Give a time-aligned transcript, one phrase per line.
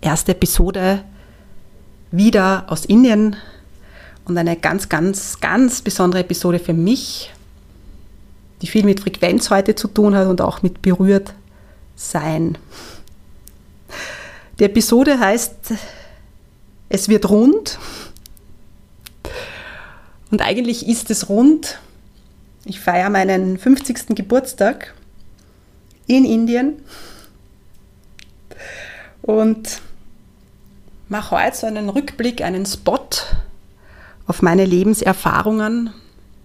[0.00, 1.04] Erste Episode
[2.10, 3.36] wieder aus Indien
[4.24, 7.32] und eine ganz, ganz, ganz besondere Episode für mich,
[8.62, 11.34] die viel mit Frequenz heute zu tun hat und auch mit berührt
[11.96, 12.56] sein.
[14.58, 15.74] Die Episode heißt
[16.88, 17.78] Es wird rund.
[20.30, 21.78] Und eigentlich ist es rund.
[22.64, 24.14] Ich feiere meinen 50.
[24.14, 24.94] Geburtstag
[26.06, 26.82] in Indien
[29.22, 29.80] und
[31.08, 33.08] mache heute so einen Rückblick, einen Spot
[34.26, 35.90] auf meine Lebenserfahrungen.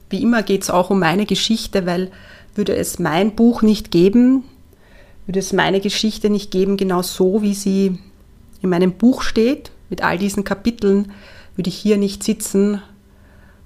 [0.09, 2.11] Wie immer geht es auch um meine Geschichte, weil
[2.55, 4.43] würde es mein Buch nicht geben,
[5.25, 7.97] würde es meine Geschichte nicht geben, genau so wie sie
[8.61, 11.11] in meinem Buch steht, mit all diesen Kapiteln,
[11.55, 12.81] würde ich hier nicht sitzen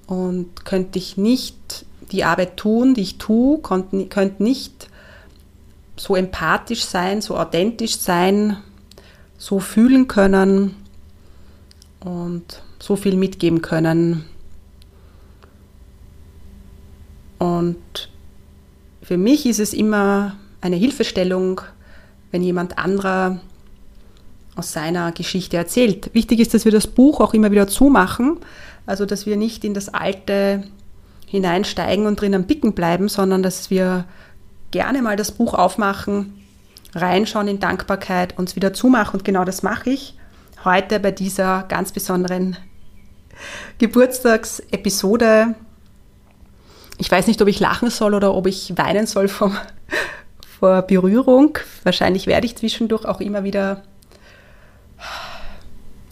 [0.07, 4.89] und könnte ich nicht die Arbeit tun, die ich tue, könnte nicht
[5.97, 8.57] so empathisch sein, so authentisch sein,
[9.37, 10.75] so fühlen können
[12.07, 14.23] und so viel mitgeben können.
[17.37, 18.09] Und
[19.01, 21.61] für mich ist es immer eine Hilfestellung,
[22.31, 23.39] wenn jemand anderer
[24.55, 26.09] aus seiner Geschichte erzählt.
[26.13, 28.37] Wichtig ist, dass wir das Buch auch immer wieder zumachen,
[28.85, 30.63] also dass wir nicht in das Alte
[31.27, 34.05] hineinsteigen und drinnen bicken bleiben, sondern dass wir
[34.71, 36.33] gerne mal das Buch aufmachen
[36.95, 39.19] reinschauen in Dankbarkeit, uns wieder zumachen.
[39.19, 40.16] Und genau das mache ich
[40.67, 42.57] heute bei dieser ganz besonderen
[43.77, 45.55] Geburtstagsepisode.
[46.97, 49.55] Ich weiß nicht, ob ich lachen soll oder ob ich weinen soll vom,
[50.59, 51.57] vor Berührung.
[51.83, 53.83] Wahrscheinlich werde ich zwischendurch auch immer wieder,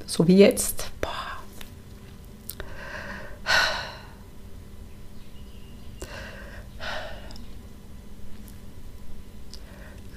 [0.05, 1.11] so wie jetzt, boah.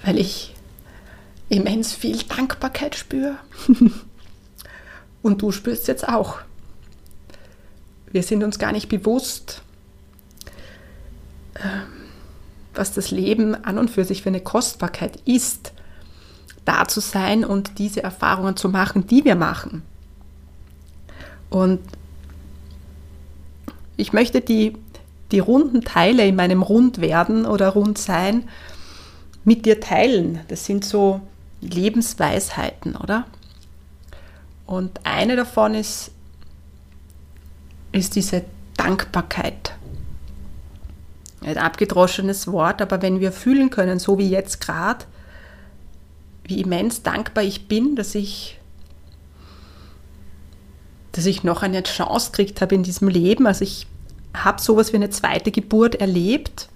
[0.04, 0.54] weil ich
[1.48, 3.38] immens viel Dankbarkeit spüre.
[5.22, 6.38] Und du spürst jetzt auch.
[8.10, 9.62] Wir sind uns gar nicht bewusst,
[11.56, 11.86] ähm,
[12.74, 15.72] was das Leben an und für sich für eine Kostbarkeit ist,
[16.64, 19.82] da zu sein und diese Erfahrungen zu machen, die wir machen.
[21.50, 21.80] Und
[23.96, 24.74] ich möchte die,
[25.32, 28.48] die runden Teile in meinem Rund werden oder rund sein
[29.44, 30.40] mit dir teilen.
[30.48, 31.20] Das sind so
[31.60, 33.26] Lebensweisheiten, oder?
[34.68, 36.10] Und eine davon ist,
[37.90, 38.44] ist diese
[38.76, 39.72] Dankbarkeit.
[41.40, 45.06] Ein abgedroschenes Wort, aber wenn wir fühlen können, so wie jetzt gerade,
[46.44, 48.60] wie immens dankbar ich bin, dass ich,
[51.12, 53.46] dass ich noch eine Chance gekriegt habe in diesem Leben.
[53.46, 53.86] Also ich
[54.34, 56.68] habe sowas wie eine zweite Geburt erlebt.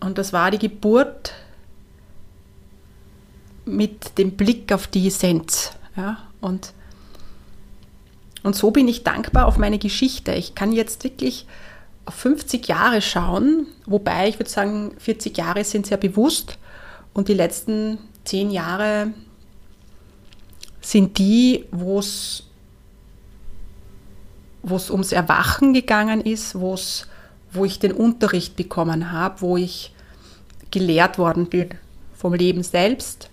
[0.00, 1.34] Und das war die Geburt
[3.70, 5.72] mit dem Blick auf die Essenz.
[5.96, 6.18] Ja?
[6.40, 6.72] Und,
[8.42, 10.32] und so bin ich dankbar auf meine Geschichte.
[10.32, 11.46] Ich kann jetzt wirklich
[12.06, 16.58] auf 50 Jahre schauen, wobei ich würde sagen, 40 Jahre sind sehr bewusst
[17.12, 19.12] und die letzten 10 Jahre
[20.80, 22.42] sind die, wo es
[24.90, 27.06] ums Erwachen gegangen ist, wo's,
[27.52, 29.92] wo ich den Unterricht bekommen habe, wo ich
[30.70, 31.70] gelehrt worden bin
[32.14, 33.30] vom Leben selbst,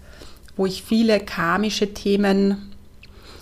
[0.57, 2.73] wo ich viele karmische Themen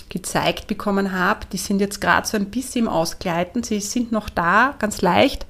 [0.10, 1.48] gezeigt bekommen habe.
[1.52, 3.64] Die sind jetzt gerade so ein bisschen im Ausgleiten.
[3.64, 5.46] Sie sind noch da, ganz leicht,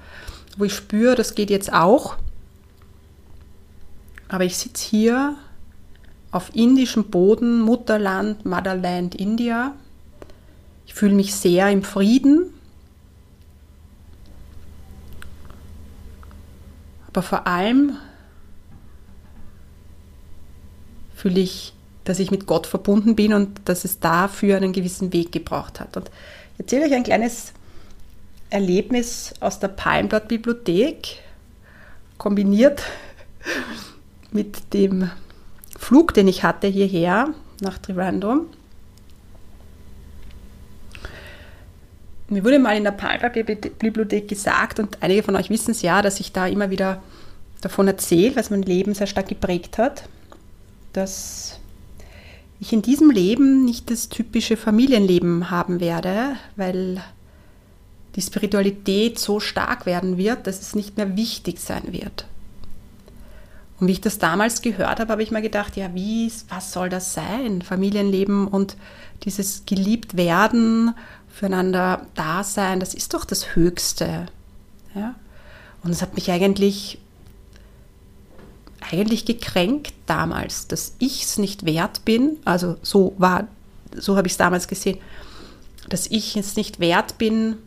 [0.58, 2.16] wo ich spüre, das geht jetzt auch.
[4.28, 5.36] Aber ich sitze hier
[6.32, 9.74] auf indischem Boden, Mutterland, Motherland, India.
[10.86, 12.54] Ich fühle mich sehr im Frieden.
[17.08, 17.98] Aber vor allem
[21.26, 21.74] fühle ich,
[22.04, 25.98] dass ich mit Gott verbunden bin und dass es dafür einen gewissen Weg gebraucht hat.
[25.98, 26.12] Und
[26.54, 27.52] ich erzähle euch ein kleines
[28.52, 31.18] Erlebnis aus der Palmblatt-Bibliothek,
[32.20, 32.84] kombiniert
[34.32, 35.10] mit dem
[35.80, 38.46] Flug, den ich hatte hierher nach Trivandrum.
[42.30, 46.20] Mir wurde mal in der Palmblatt-Bibliothek gesagt, und einige von euch wissen es ja, dass
[46.20, 47.02] ich da immer wieder
[47.62, 50.04] davon erzähle, was mein Leben sehr stark geprägt hat,
[50.98, 51.60] dass
[52.60, 57.02] ich in diesem Leben nicht das typische Familienleben haben werde, weil
[58.16, 62.26] die Spiritualität so stark werden wird, dass es nicht mehr wichtig sein wird.
[63.80, 66.88] Und wie ich das damals gehört habe, habe ich mir gedacht, ja, wie, was soll
[66.88, 67.62] das sein?
[67.62, 68.78] Familienleben und
[69.24, 70.94] dieses geliebt werden,
[71.28, 74.28] füreinander da sein, das ist doch das Höchste.
[74.94, 75.16] Ja?
[75.84, 77.00] Und es hat mich eigentlich,
[78.92, 83.48] eigentlich gekränkt damals, dass ich es nicht wert bin, also so war,
[83.96, 85.00] so habe ich es damals gesehen,
[85.90, 87.58] dass ich es nicht wert bin,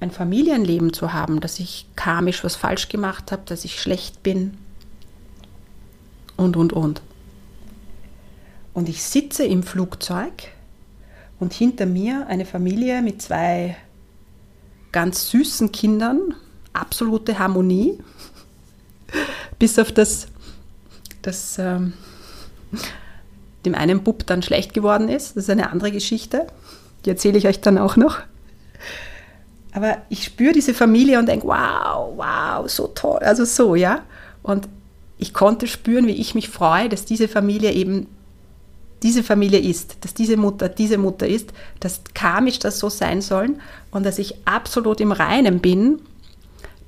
[0.00, 4.58] ein Familienleben zu haben, dass ich karmisch was falsch gemacht habe, dass ich schlecht bin
[6.36, 7.02] und, und, und.
[8.74, 10.32] Und ich sitze im Flugzeug
[11.38, 13.76] und hinter mir eine Familie mit zwei
[14.92, 16.34] ganz süßen Kindern,
[16.72, 17.98] absolute Harmonie,
[19.58, 20.28] bis auf das,
[21.22, 21.92] dass ähm,
[23.64, 25.36] dem einen Bub dann schlecht geworden ist.
[25.36, 26.46] Das ist eine andere Geschichte.
[27.04, 28.18] Die erzähle ich euch dann auch noch.
[29.72, 33.20] Aber ich spüre diese Familie und denke, wow, wow, so toll.
[33.20, 34.02] Also so, ja.
[34.42, 34.68] Und
[35.18, 38.06] ich konnte spüren, wie ich mich freue, dass diese Familie eben
[39.02, 43.60] diese Familie ist, dass diese Mutter diese Mutter ist, dass karmisch das so sein sollen
[43.90, 46.00] und dass ich absolut im Reinen bin,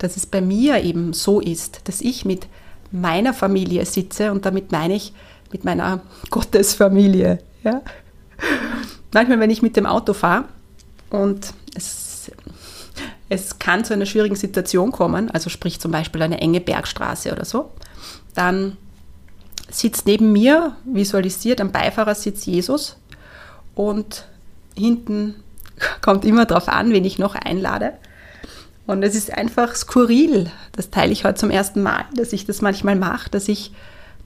[0.05, 2.47] dass es bei mir eben so ist, dass ich mit
[2.93, 5.12] meiner Familie sitze und damit meine ich
[5.51, 7.39] mit meiner Gottesfamilie.
[7.62, 7.83] Ja?
[9.12, 10.45] Manchmal, wenn ich mit dem Auto fahre
[11.11, 12.05] und es
[13.29, 17.45] es kann zu einer schwierigen Situation kommen, also sprich zum Beispiel eine enge Bergstraße oder
[17.45, 17.71] so,
[18.35, 18.77] dann
[19.71, 22.97] sitzt neben mir, visualisiert am Beifahrersitz Jesus
[23.75, 24.27] und
[24.77, 25.37] hinten
[26.01, 27.95] kommt immer darauf an, wen ich noch einlade.
[28.86, 30.50] Und es ist einfach skurril.
[30.72, 33.72] Das teile ich heute zum ersten Mal, dass ich das manchmal mache, dass ich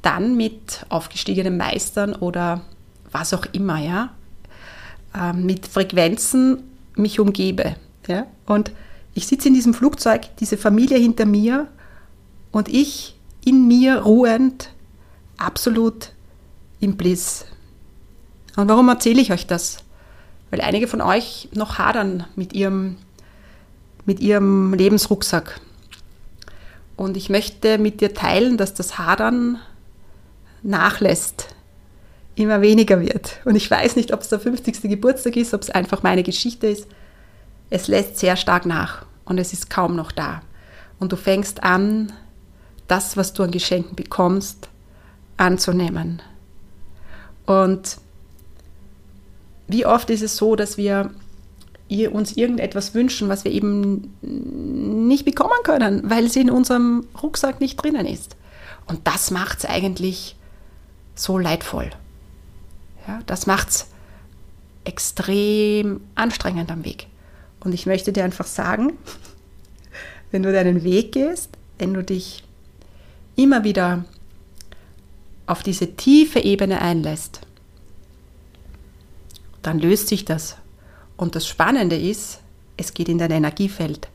[0.02, 2.62] dann mit aufgestiegenen Meistern oder
[3.10, 4.10] was auch immer, ja,
[5.14, 6.64] äh, mit Frequenzen
[6.96, 7.76] mich umgebe.
[8.06, 8.26] Ja?
[8.46, 8.72] Und
[9.14, 11.68] ich sitze in diesem Flugzeug, diese Familie hinter mir
[12.52, 14.70] und ich in mir ruhend,
[15.36, 16.12] absolut
[16.80, 17.46] im Bliss.
[18.56, 19.78] Und warum erzähle ich euch das?
[20.50, 22.96] Weil einige von euch noch hadern mit ihrem,
[24.08, 25.60] mit ihrem Lebensrucksack.
[26.96, 29.58] Und ich möchte mit dir teilen, dass das Hadern
[30.62, 31.54] nachlässt,
[32.34, 33.38] immer weniger wird.
[33.44, 34.80] Und ich weiß nicht, ob es der 50.
[34.84, 36.88] Geburtstag ist, ob es einfach meine Geschichte ist.
[37.68, 40.40] Es lässt sehr stark nach und es ist kaum noch da.
[40.98, 42.10] Und du fängst an,
[42.86, 44.70] das, was du an Geschenken bekommst,
[45.36, 46.22] anzunehmen.
[47.44, 47.98] Und
[49.66, 51.10] wie oft ist es so, dass wir
[51.90, 54.12] uns irgendetwas wünschen, was wir eben
[55.08, 58.36] nicht bekommen können, weil es in unserem Rucksack nicht drinnen ist.
[58.86, 60.36] Und das macht es eigentlich
[61.14, 61.90] so leidvoll.
[63.06, 63.86] Ja, das macht es
[64.84, 67.06] extrem anstrengend am Weg.
[67.60, 68.92] Und ich möchte dir einfach sagen,
[70.30, 72.44] wenn du deinen Weg gehst, wenn du dich
[73.36, 74.04] immer wieder
[75.46, 77.40] auf diese tiefe Ebene einlässt,
[79.62, 80.56] dann löst sich das.
[81.18, 82.38] Und das Spannende ist,
[82.78, 84.08] es geht in dein Energiefeld.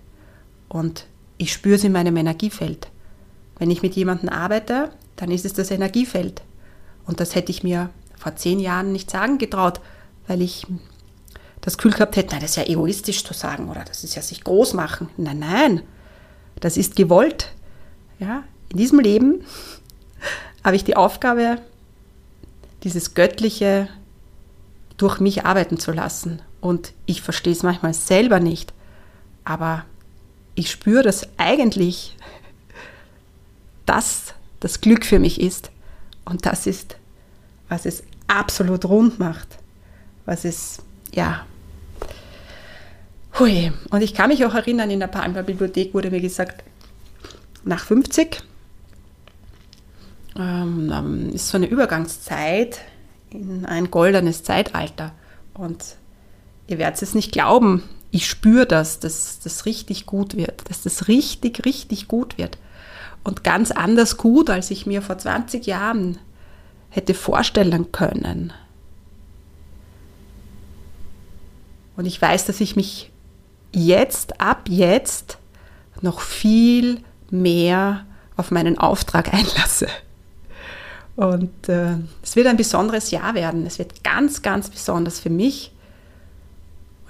[0.69, 1.05] Und
[1.37, 2.87] ich spüre es in meinem Energiefeld.
[3.59, 6.41] Wenn ich mit jemandem arbeite, dann ist es das Energiefeld.
[7.05, 9.81] Und das hätte ich mir vor zehn Jahren nicht sagen getraut,
[10.27, 10.65] weil ich
[11.59, 14.21] das Gefühl gehabt hätte, nein, das ist ja egoistisch zu sagen oder das ist ja
[14.21, 15.09] sich groß machen.
[15.17, 15.81] Nein, nein,
[16.61, 17.51] das ist gewollt.
[18.19, 19.43] Ja, in diesem Leben
[20.63, 21.57] habe ich die Aufgabe,
[22.83, 23.89] dieses Göttliche
[24.95, 26.41] durch mich arbeiten zu lassen.
[26.63, 28.73] Und ich verstehe es manchmal selber nicht,
[29.43, 29.83] aber
[30.55, 32.15] ich spüre, dass eigentlich
[33.85, 35.71] das das Glück für mich ist.
[36.23, 36.95] Und das ist,
[37.67, 39.57] was es absolut rund macht,
[40.23, 40.81] was es,
[41.13, 41.45] ja,
[43.37, 43.73] Hui.
[43.89, 46.63] Und ich kann mich auch erinnern, in der Palmer Bibliothek wurde mir gesagt,
[47.65, 48.41] nach 50
[50.37, 52.79] ähm, ist so eine Übergangszeit
[53.31, 55.11] in ein goldenes Zeitalter.
[55.55, 55.97] Und
[56.73, 61.07] ihr werdet es nicht glauben, ich spüre das, dass das richtig gut wird, dass das
[61.07, 62.57] richtig, richtig gut wird.
[63.23, 66.17] Und ganz anders gut, als ich mir vor 20 Jahren
[66.89, 68.53] hätte vorstellen können.
[71.95, 73.11] Und ich weiß, dass ich mich
[73.71, 75.37] jetzt, ab jetzt,
[76.01, 76.99] noch viel
[77.29, 79.87] mehr auf meinen Auftrag einlasse.
[81.15, 83.65] Und äh, es wird ein besonderes Jahr werden.
[83.67, 85.72] Es wird ganz, ganz besonders für mich.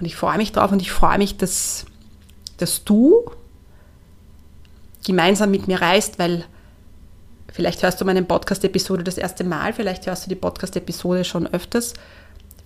[0.04, 1.86] Und ich freue mich drauf und ich freue mich, dass,
[2.58, 3.24] dass du
[5.02, 6.44] gemeinsam mit mir reist, weil
[7.50, 11.94] vielleicht hörst du meine Podcast-Episode das erste Mal, vielleicht hörst du die Podcast-Episode schon öfters,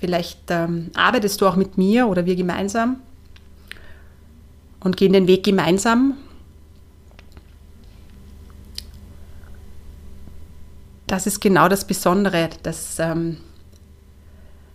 [0.01, 2.97] vielleicht ähm, arbeitest du auch mit mir oder wir gemeinsam
[4.81, 6.15] und gehen den Weg gemeinsam.
[11.07, 13.37] Das ist genau das Besondere, dass, ähm,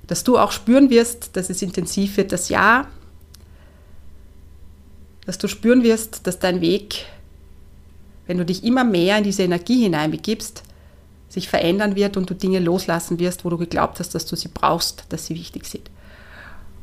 [0.08, 2.88] dass du auch spüren wirst, dass es intensiv wird, das Jahr,
[5.26, 7.06] dass du spüren wirst, dass dein Weg
[8.28, 10.64] wenn du dich immer mehr in diese Energie hineinbegibst,
[11.30, 14.50] sich verändern wird und du Dinge loslassen wirst, wo du geglaubt hast, dass du sie
[14.50, 15.90] brauchst, dass sie wichtig sind.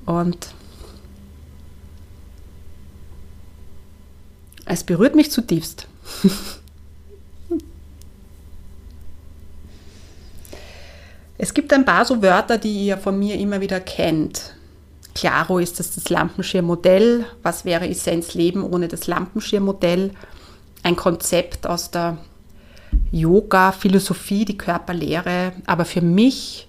[0.07, 0.49] Und
[4.65, 5.87] es berührt mich zutiefst.
[11.41, 14.55] es gibt ein paar so Wörter, die ihr von mir immer wieder kennt.
[15.15, 17.25] Claro ist das das Lampenschirmmodell.
[17.43, 20.13] Was wäre Essenz Leben ohne das Lampenschirmmodell?
[20.83, 22.19] ein Konzept aus der
[23.13, 26.67] Yoga-Philosophie, die Körperlehre, aber für mich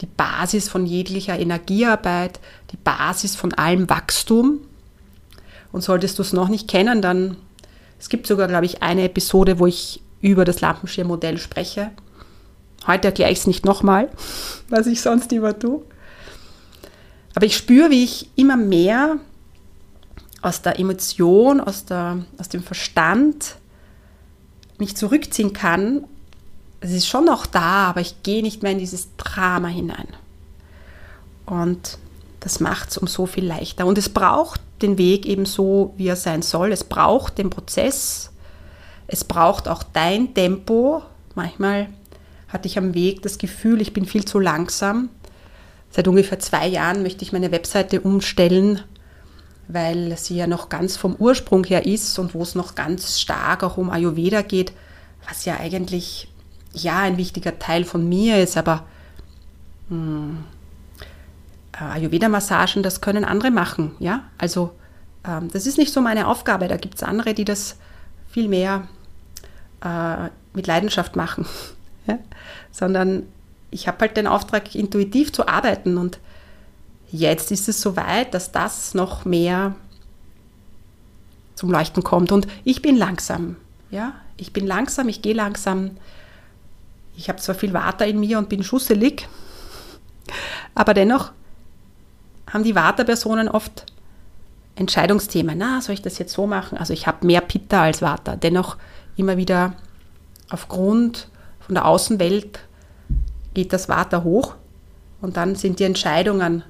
[0.00, 4.60] die Basis von jeglicher Energiearbeit, die Basis von allem Wachstum.
[5.72, 7.36] Und solltest du es noch nicht kennen, dann
[7.98, 11.90] es gibt sogar, glaube ich, eine Episode, wo ich über das Lampenschirmmodell spreche.
[12.86, 14.10] Heute erkläre ich es nicht nochmal,
[14.68, 15.82] was ich sonst immer tue.
[17.34, 19.18] Aber ich spüre, wie ich immer mehr
[20.42, 23.56] aus der Emotion, aus, der, aus dem Verstand
[24.78, 26.04] mich zurückziehen kann.
[26.80, 30.08] Es ist schon noch da, aber ich gehe nicht mehr in dieses Drama hinein.
[31.46, 31.98] Und
[32.40, 33.86] das macht es um so viel leichter.
[33.86, 36.72] Und es braucht den Weg eben so, wie er sein soll.
[36.72, 38.30] Es braucht den Prozess.
[39.08, 41.02] Es braucht auch dein Tempo.
[41.34, 41.88] Manchmal
[42.48, 45.08] hatte ich am Weg das Gefühl, ich bin viel zu langsam.
[45.90, 48.82] Seit ungefähr zwei Jahren möchte ich meine Webseite umstellen
[49.68, 53.62] weil sie ja noch ganz vom Ursprung her ist und wo es noch ganz stark
[53.62, 54.72] auch um Ayurveda geht,
[55.28, 56.28] was ja eigentlich
[56.72, 58.84] ja ein wichtiger Teil von mir ist, aber
[59.88, 60.44] hm,
[61.72, 64.72] äh, Ayurveda-Massagen, das können andere machen, ja, also
[65.26, 67.76] ähm, das ist nicht so meine Aufgabe, da gibt es andere, die das
[68.30, 68.86] viel mehr
[69.82, 71.46] äh, mit Leidenschaft machen,
[72.06, 72.18] ja?
[72.70, 73.24] sondern
[73.70, 76.18] ich habe halt den Auftrag, intuitiv zu arbeiten und
[77.10, 79.74] Jetzt ist es soweit, dass das noch mehr
[81.54, 82.32] zum Leuchten kommt.
[82.32, 83.56] Und ich bin langsam.
[83.90, 85.92] Ja, ich bin langsam, ich gehe langsam.
[87.16, 89.28] Ich habe zwar viel Water in mir und bin schusselig,
[90.74, 91.32] aber dennoch
[92.50, 93.86] haben die Waterpersonen oft
[94.74, 95.56] Entscheidungsthemen.
[95.56, 96.76] Na, soll ich das jetzt so machen?
[96.76, 98.36] Also ich habe mehr Pitta als Water.
[98.36, 98.76] Dennoch
[99.16, 99.74] immer wieder
[100.50, 101.28] aufgrund
[101.66, 102.60] von der Außenwelt
[103.54, 104.54] geht das Water hoch
[105.20, 106.62] und dann sind die Entscheidungen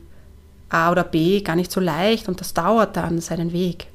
[0.71, 3.89] A oder B gar nicht so leicht und das dauert dann seinen Weg.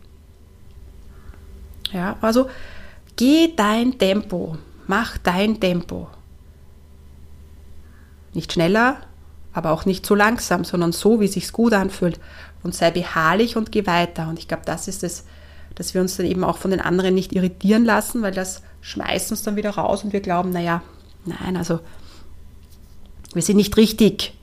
[1.91, 2.49] Ja, also
[3.15, 6.07] geh dein Tempo, mach dein Tempo.
[8.33, 8.97] Nicht schneller,
[9.53, 12.19] aber auch nicht so langsam, sondern so, wie es sich gut anfühlt
[12.63, 14.29] und sei beharrlich und geh weiter.
[14.29, 15.25] Und ich glaube, das ist es,
[15.75, 19.31] dass wir uns dann eben auch von den anderen nicht irritieren lassen, weil das schmeißt
[19.31, 20.81] uns dann wieder raus und wir glauben, naja,
[21.25, 21.79] nein, also
[23.33, 24.33] wir sind nicht richtig.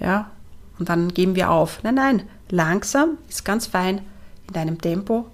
[0.00, 0.30] Ja,
[0.78, 1.82] und dann geben wir auf.
[1.82, 4.00] Nein, nein, langsam ist ganz fein
[4.46, 5.26] in deinem Tempo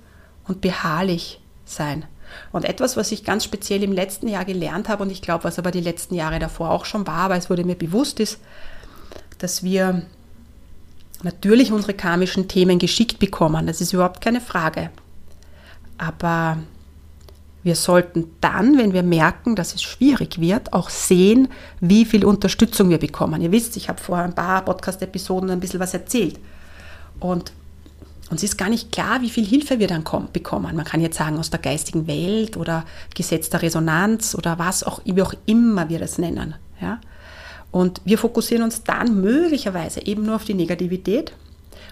[0.46, 2.04] und beharrlich sein.
[2.52, 5.58] Und etwas, was ich ganz speziell im letzten Jahr gelernt habe und ich glaube, was
[5.58, 8.40] aber die letzten Jahre davor auch schon war, aber es wurde mir bewusst ist,
[9.38, 10.02] dass wir
[11.22, 13.66] natürlich unsere karmischen Themen geschickt bekommen.
[13.66, 14.90] Das ist überhaupt keine Frage.
[15.98, 16.58] Aber
[17.62, 21.48] wir sollten dann, wenn wir merken, dass es schwierig wird, auch sehen,
[21.80, 23.40] wie viel Unterstützung wir bekommen.
[23.40, 26.38] Ihr wisst, ich habe vor ein paar Podcast-Episoden ein bisschen was erzählt.
[27.20, 27.52] Und
[28.30, 30.76] uns ist gar nicht klar, wie viel Hilfe wir dann bekommen.
[30.76, 32.84] Man kann jetzt sagen, aus der geistigen Welt oder
[33.14, 36.54] Gesetz der Resonanz oder was auch, wie auch immer wir das nennen.
[36.80, 37.00] Ja?
[37.70, 41.32] Und wir fokussieren uns dann möglicherweise eben nur auf die Negativität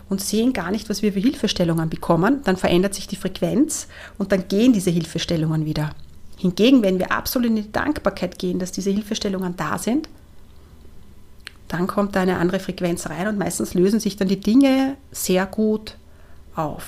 [0.09, 4.33] und sehen gar nicht, was wir für Hilfestellungen bekommen, dann verändert sich die Frequenz und
[4.33, 5.91] dann gehen diese Hilfestellungen wieder.
[6.39, 10.09] Hingegen, wenn wir absolut in die Dankbarkeit gehen, dass diese Hilfestellungen da sind,
[11.69, 15.47] dann kommt da eine andere Frequenz rein und meistens lösen sich dann die Dinge sehr
[15.47, 15.97] gut
[16.55, 16.85] auf.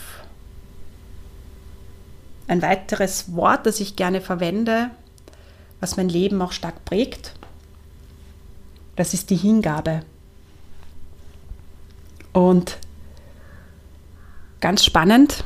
[2.48, 4.90] Ein weiteres Wort, das ich gerne verwende,
[5.80, 7.32] was mein Leben auch stark prägt,
[8.96, 10.02] Das ist die Hingabe.
[12.32, 12.78] Und
[14.64, 15.44] ganz spannend,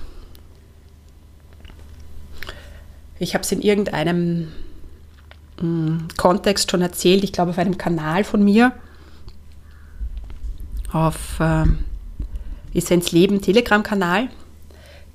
[3.19, 4.53] ich habe es in irgendeinem
[5.59, 8.71] hm, Kontext schon erzählt, ich glaube auf einem Kanal von mir,
[10.93, 11.65] auf äh,
[12.73, 14.29] Essenz Leben Telegram-Kanal.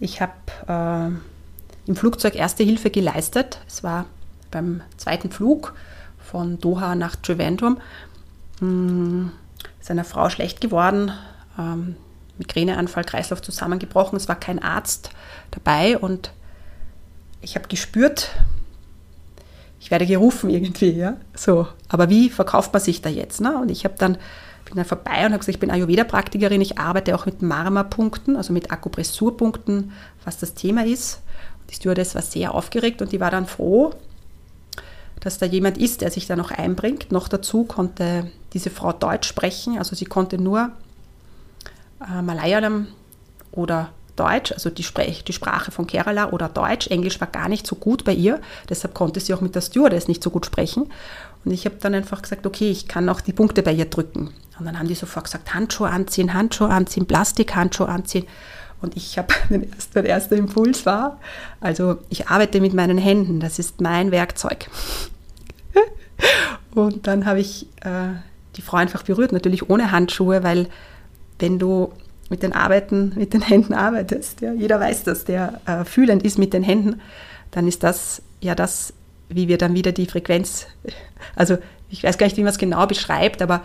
[0.01, 0.33] Ich habe
[0.67, 3.61] äh, im Flugzeug Erste Hilfe geleistet.
[3.69, 4.05] Es war
[4.51, 5.75] beim zweiten Flug
[6.17, 7.77] von Doha nach Trivandrum.
[8.59, 9.31] Hm,
[9.79, 11.13] ist Frau schlecht geworden,
[11.57, 11.95] ähm,
[12.37, 14.17] Migräneanfall, Kreislauf zusammengebrochen.
[14.17, 15.11] Es war kein Arzt
[15.51, 16.31] dabei und
[17.41, 18.31] ich habe gespürt,
[19.79, 21.17] ich werde gerufen irgendwie, ja.
[21.35, 23.41] So, aber wie verkauft man sich da jetzt?
[23.41, 23.57] Ne?
[23.57, 24.17] Und ich habe dann
[24.73, 28.53] bin dann vorbei und habe gesagt, ich bin Ayurveda-Praktikerin, ich arbeite auch mit Marma-Punkten, also
[28.53, 29.91] mit Akupressurpunkten,
[30.25, 31.21] was das Thema ist.
[31.69, 33.91] Die Stewardess war sehr aufgeregt und die war dann froh,
[35.19, 37.11] dass da jemand ist, der sich da noch einbringt.
[37.11, 40.71] Noch dazu konnte diese Frau Deutsch sprechen, also sie konnte nur
[42.09, 42.87] äh, Malayalam
[43.51, 46.87] oder Deutsch, also die, Sprech, die Sprache von Kerala oder Deutsch.
[46.87, 50.07] Englisch war gar nicht so gut bei ihr, deshalb konnte sie auch mit der Stewardess
[50.07, 50.91] nicht so gut sprechen.
[51.43, 54.31] Und ich habe dann einfach gesagt, okay, ich kann auch die Punkte bei ihr drücken.
[54.59, 58.27] Und dann haben die sofort gesagt, Handschuhe anziehen, Handschuhe anziehen, Plastikhandschuhe anziehen.
[58.81, 59.33] Und ich habe,
[59.95, 61.19] der erste Impuls war,
[61.59, 64.69] also ich arbeite mit meinen Händen, das ist mein Werkzeug.
[66.75, 68.09] Und dann habe ich äh,
[68.55, 70.67] die Frau einfach berührt, natürlich ohne Handschuhe, weil
[71.43, 71.91] wenn du
[72.29, 76.39] mit den Arbeiten, mit den Händen arbeitest, ja, jeder weiß das, der äh, fühlend ist
[76.39, 77.01] mit den Händen,
[77.51, 78.93] dann ist das ja das,
[79.27, 80.67] wie wir dann wieder die Frequenz,
[81.35, 81.57] also
[81.89, 83.61] ich weiß gar nicht, wie man es genau beschreibt, aber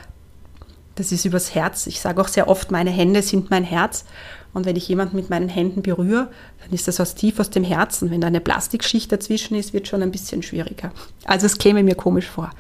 [0.97, 1.87] das ist übers Herz.
[1.87, 4.05] Ich sage auch sehr oft, meine Hände sind mein Herz.
[4.53, 6.29] Und wenn ich jemanden mit meinen Händen berühre,
[6.61, 8.11] dann ist das aus tief aus dem Herzen.
[8.11, 10.91] Wenn da eine Plastikschicht dazwischen ist, wird schon ein bisschen schwieriger.
[11.25, 12.51] Also es käme mir komisch vor.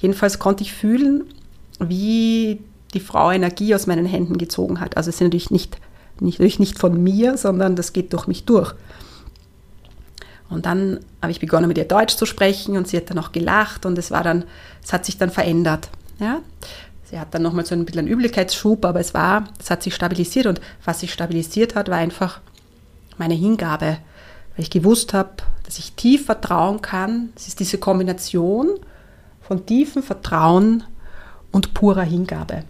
[0.00, 1.32] Jedenfalls konnte ich fühlen,
[1.78, 2.58] wie
[2.94, 4.96] die Frau Energie aus meinen Händen gezogen hat.
[4.96, 5.78] Also es ist natürlich nicht,
[6.20, 8.74] nicht, nicht von mir, sondern das geht durch mich durch.
[10.48, 13.32] Und dann habe ich begonnen, mit ihr Deutsch zu sprechen und sie hat dann auch
[13.32, 14.44] gelacht und es war dann,
[14.82, 15.88] es hat sich dann verändert.
[16.18, 16.40] Ja?
[17.04, 19.94] Sie hat dann nochmal so ein bisschen einen Übelkeitsschub, aber es war, es hat sich
[19.94, 22.40] stabilisiert und was sich stabilisiert hat, war einfach
[23.18, 23.98] meine Hingabe,
[24.56, 25.30] weil ich gewusst habe,
[25.64, 27.30] dass ich tief vertrauen kann.
[27.36, 28.78] Es ist diese Kombination
[29.40, 30.84] von tiefem Vertrauen
[31.52, 32.64] und purer Hingabe.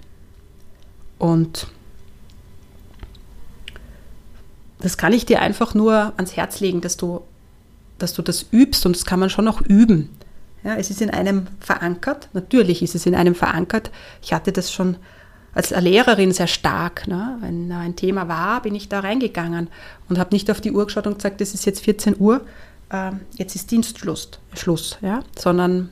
[1.24, 1.68] Und
[4.80, 7.22] das kann ich dir einfach nur ans Herz legen, dass du,
[7.96, 10.10] dass du das übst und das kann man schon noch üben.
[10.64, 13.90] Ja, es ist in einem verankert, natürlich ist es in einem verankert.
[14.20, 14.96] Ich hatte das schon
[15.54, 17.08] als Lehrerin sehr stark.
[17.08, 17.38] Ne?
[17.40, 19.68] Wenn ein Thema war, bin ich da reingegangen
[20.10, 22.42] und habe nicht auf die Uhr geschaut und gesagt, es ist jetzt 14 Uhr,
[22.90, 25.20] äh, jetzt ist Dienstschluss, Schluss, ja?
[25.38, 25.88] sondern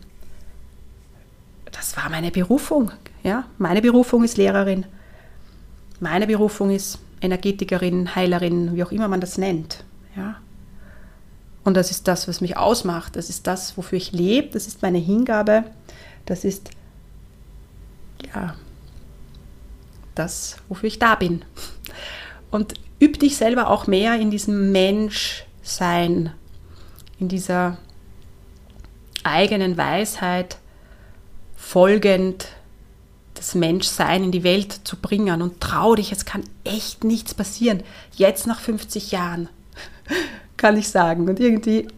[1.70, 2.92] das war meine Berufung.
[3.22, 3.44] Ja?
[3.56, 4.84] Meine Berufung ist Lehrerin.
[6.02, 9.84] Meine Berufung ist Energetikerin, Heilerin, wie auch immer man das nennt.
[10.16, 10.34] Ja?
[11.62, 13.14] Und das ist das, was mich ausmacht.
[13.14, 14.48] Das ist das, wofür ich lebe.
[14.48, 15.62] Das ist meine Hingabe.
[16.26, 16.70] Das ist,
[18.34, 18.56] ja,
[20.16, 21.44] das, wofür ich da bin.
[22.50, 26.32] Und üb dich selber auch mehr in diesem Menschsein,
[27.20, 27.78] in dieser
[29.22, 30.58] eigenen Weisheit,
[31.54, 32.48] folgend
[33.42, 35.42] das Menschsein in die Welt zu bringen.
[35.42, 37.82] Und trau dich, es kann echt nichts passieren.
[38.14, 39.48] Jetzt nach 50 Jahren
[40.56, 41.28] kann ich sagen.
[41.28, 41.88] Und irgendwie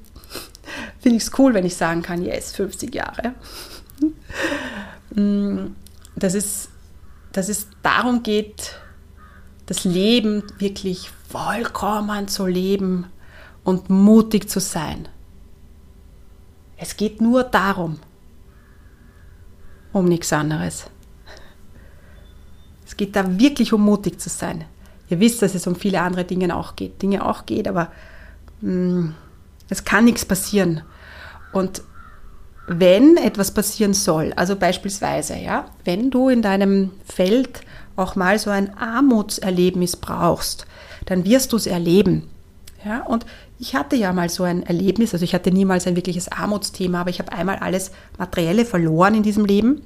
[1.00, 3.34] finde ich es cool, wenn ich sagen kann, yes, 50 Jahre.
[5.14, 5.74] Mm,
[6.16, 6.70] dass es,
[7.32, 8.76] dass es darum geht,
[9.66, 13.06] das Leben wirklich vollkommen zu leben
[13.64, 15.08] und mutig zu sein.
[16.78, 17.98] Es geht nur darum,
[19.92, 20.86] um nichts anderes.
[22.94, 24.66] Es geht da wirklich um mutig zu sein.
[25.10, 27.02] Ihr wisst, dass es um viele andere Dinge auch geht.
[27.02, 27.88] Dinge auch geht, aber
[28.60, 29.14] hm,
[29.68, 30.82] es kann nichts passieren.
[31.52, 31.82] Und
[32.68, 37.62] wenn etwas passieren soll, also beispielsweise, ja, wenn du in deinem Feld
[37.96, 40.64] auch mal so ein Armutserlebnis brauchst,
[41.04, 42.28] dann wirst du es erleben.
[42.84, 43.26] Ja, und
[43.58, 47.10] ich hatte ja mal so ein Erlebnis, also ich hatte niemals ein wirkliches Armutsthema, aber
[47.10, 49.82] ich habe einmal alles Materielle verloren in diesem Leben.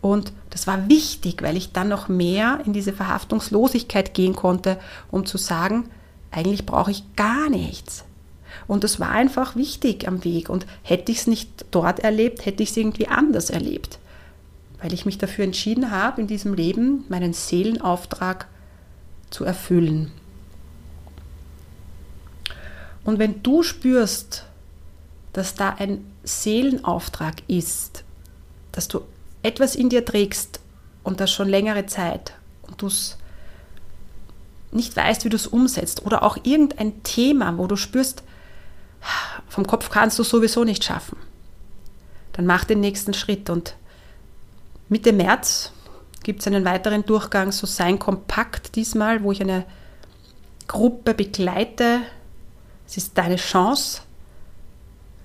[0.00, 4.78] Und das war wichtig, weil ich dann noch mehr in diese Verhaftungslosigkeit gehen konnte,
[5.10, 5.88] um zu sagen,
[6.30, 8.04] eigentlich brauche ich gar nichts.
[8.66, 10.48] Und das war einfach wichtig am Weg.
[10.48, 13.98] Und hätte ich es nicht dort erlebt, hätte ich es irgendwie anders erlebt.
[14.80, 18.46] Weil ich mich dafür entschieden habe, in diesem Leben meinen Seelenauftrag
[19.30, 20.12] zu erfüllen.
[23.04, 24.44] Und wenn du spürst,
[25.32, 28.04] dass da ein Seelenauftrag ist,
[28.72, 29.00] dass du
[29.42, 30.60] etwas in dir trägst
[31.02, 33.16] und das schon längere Zeit und du es
[34.70, 38.22] nicht weißt, wie du es umsetzt oder auch irgendein Thema, wo du spürst,
[39.48, 41.16] vom Kopf kannst du sowieso nicht schaffen,
[42.32, 43.76] dann mach den nächsten Schritt und
[44.88, 45.72] Mitte März
[46.22, 49.64] gibt es einen weiteren Durchgang, so sein kompakt diesmal, wo ich eine
[50.66, 52.00] Gruppe begleite.
[52.86, 54.02] Es ist deine Chance,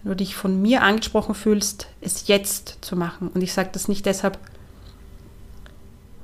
[0.03, 3.29] du dich von mir angesprochen fühlst, es jetzt zu machen.
[3.29, 4.37] Und ich sage das nicht deshalb,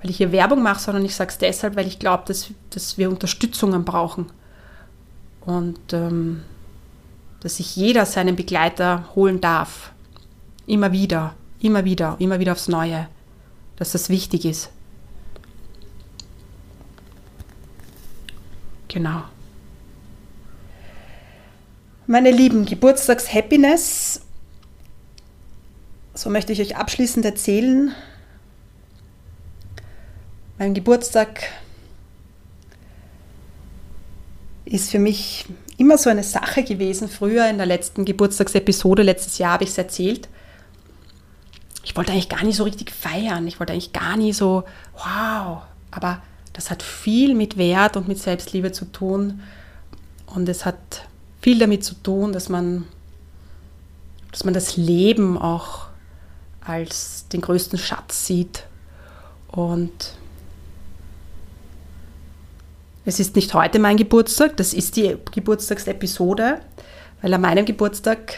[0.01, 2.97] weil ich hier Werbung mache, sondern ich sage es deshalb, weil ich glaube, dass, dass
[2.97, 4.27] wir Unterstützungen brauchen.
[5.41, 6.43] Und ähm,
[7.39, 9.93] dass sich jeder seinen Begleiter holen darf.
[10.67, 13.07] Immer wieder, immer wieder, immer wieder aufs Neue.
[13.77, 14.71] Dass das wichtig ist.
[18.89, 19.23] Genau.
[22.11, 24.21] Meine lieben Geburtstags-Happiness,
[26.15, 27.93] so möchte ich euch abschließend erzählen.
[30.57, 31.43] Mein Geburtstag
[34.65, 35.45] ist für mich
[35.77, 37.09] immer so eine Sache gewesen.
[37.09, 40.29] Früher in der letzten Geburtstagsepisode, letztes Jahr habe ich es erzählt.
[41.83, 43.45] Ich wollte eigentlich gar nicht so richtig feiern.
[43.45, 45.61] Ich wollte eigentlich gar nicht so, wow.
[45.91, 49.43] Aber das hat viel mit Wert und mit Selbstliebe zu tun.
[50.25, 51.07] Und es hat
[51.41, 52.85] viel damit zu tun, dass man,
[54.31, 55.87] dass man das Leben auch
[56.61, 58.65] als den größten Schatz sieht.
[59.47, 60.13] Und
[63.05, 66.59] es ist nicht heute mein Geburtstag, das ist die Geburtstagsepisode,
[67.21, 68.35] weil an meinem Geburtstag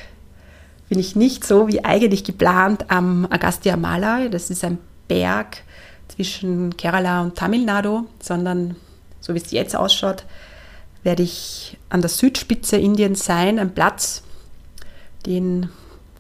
[0.87, 5.57] bin ich nicht so wie eigentlich geplant am Agastya Malai, das ist ein Berg
[6.07, 8.75] zwischen Kerala und Tamil Nadu, sondern
[9.19, 10.25] so wie es jetzt ausschaut,
[11.03, 14.23] werde ich an der Südspitze Indiens sein, ein Platz,
[15.25, 15.69] den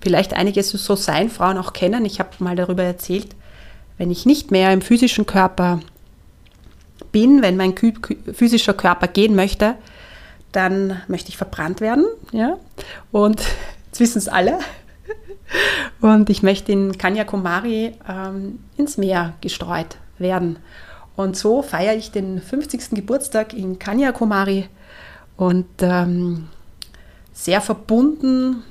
[0.01, 2.05] vielleicht einige so sein Frauen auch kennen.
[2.05, 3.35] Ich habe mal darüber erzählt,
[3.97, 5.79] wenn ich nicht mehr im physischen Körper
[7.11, 7.75] bin, wenn mein
[8.33, 9.75] physischer Körper gehen möchte,
[10.51, 12.05] dann möchte ich verbrannt werden.
[12.31, 12.57] Ja?
[13.11, 13.41] Und
[13.87, 14.59] jetzt wissen es alle.
[15.99, 20.57] Und ich möchte in Kanyakumari ähm, ins Meer gestreut werden.
[21.21, 22.95] Und so feiere ich den 50.
[22.95, 24.67] Geburtstag in Kanyakumari
[25.37, 26.47] und ähm,
[27.31, 28.63] sehr verbunden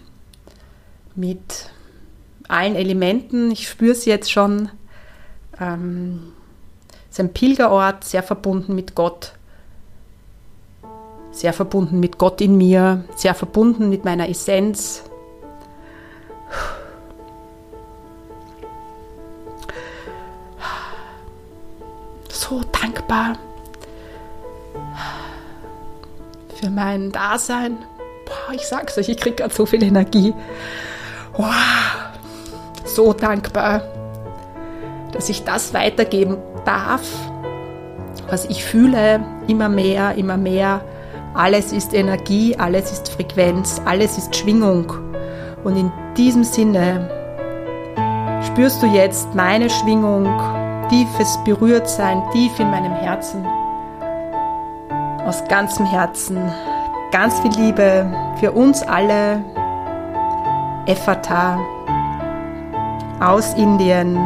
[1.15, 1.71] mit
[2.49, 3.53] allen Elementen.
[3.53, 4.69] Ich spüre es jetzt schon.
[5.61, 6.33] Ähm,
[7.09, 9.33] es ist ein Pilgerort, sehr verbunden mit Gott,
[11.31, 15.05] sehr verbunden mit Gott in mir, sehr verbunden mit meiner Essenz.
[23.11, 23.37] Dankbar
[26.55, 27.79] für mein Dasein.
[28.27, 30.35] Boah, ich sag's euch, ich kriege gerade so viel Energie.
[31.37, 31.47] Wow,
[32.85, 33.83] so dankbar,
[35.13, 37.03] dass ich das weitergeben darf,
[38.29, 40.83] was ich fühle, immer mehr, immer mehr.
[41.35, 44.93] Alles ist Energie, alles ist Frequenz, alles ist Schwingung.
[45.65, 47.09] Und in diesem Sinne
[48.47, 50.27] spürst du jetzt meine Schwingung
[50.91, 53.47] tiefes Berührtsein tief in meinem Herzen.
[55.25, 56.39] Aus ganzem Herzen.
[57.13, 59.43] Ganz viel Liebe für uns alle.
[60.87, 61.59] Effata
[63.21, 64.19] aus Indien.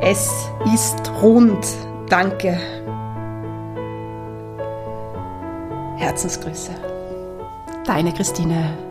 [0.00, 1.66] Es ist rund.
[2.08, 2.58] Danke.
[5.96, 6.72] Herzensgrüße.
[7.84, 8.85] Deine Christine.